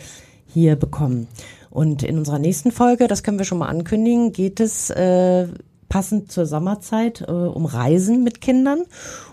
hier 0.47 0.77
bekommen. 0.77 1.29
Und 1.69 2.03
in 2.05 2.17
unserer 2.17 2.39
nächsten 2.39 2.73
Folge, 2.73 3.07
das 3.07 3.23
können 3.23 3.37
wir 3.37 3.45
schon 3.45 3.59
mal 3.59 3.69
ankündigen, 3.69 4.33
geht 4.33 4.61
es 4.61 4.89
äh, 4.89 5.49
passend 5.91 6.33
zur 6.33 6.47
Sommerzeit 6.47 7.21
äh, 7.21 7.31
um 7.31 7.67
Reisen 7.67 8.25
mit 8.25 8.41
Kindern. 8.41 8.85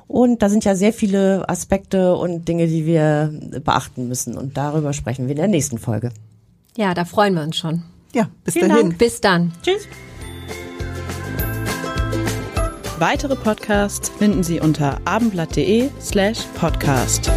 Und 0.10 0.41
da 0.41 0.50
sind 0.50 0.65
ja 0.65 0.76
sehr 0.76 0.91
viele 0.91 1.48
Aspekte 1.48 2.17
und 2.17 2.50
Dinge, 2.50 2.67
die 2.67 2.86
wir 2.86 3.32
beachten 3.63 4.10
müssen. 4.10 4.38
Und 4.38 4.58
darüber 4.58 4.91
sprechen 4.91 5.28
wir 5.28 5.32
in 5.32 5.38
der 5.38 5.48
nächsten 5.48 5.78
Folge. 5.78 6.12
Ja, 6.76 6.93
da 6.93 7.06
freuen 7.06 7.36
wir 7.36 7.43
uns 7.43 7.56
schon. 7.56 7.84
Ja, 8.13 8.28
bis 8.43 8.56
Vielen 8.56 8.67
dahin. 8.67 8.89
Dank. 8.89 8.98
Bis 8.98 9.22
dann. 9.22 9.54
Tschüss. 9.63 9.88
Weitere 12.99 13.38
Podcasts 13.38 14.09
finden 14.09 14.43
Sie 14.43 14.59
unter 14.59 14.99
abendblatt.de 15.05 15.89
slash 16.01 16.39
podcast. 16.59 17.31